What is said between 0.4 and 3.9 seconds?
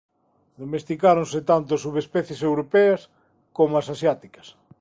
Domesticáronse tanto as subespecies europeas coma as